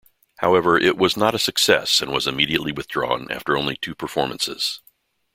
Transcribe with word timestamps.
However, 0.39 0.79
it 0.79 0.97
was 0.97 1.15
not 1.15 1.35
a 1.35 1.37
success 1.37 2.01
and 2.01 2.11
was 2.11 2.25
immediately 2.25 2.71
withdrawn 2.71 3.27
after 3.29 3.55
only 3.55 3.77
two 3.77 3.93
performances. 3.93 4.81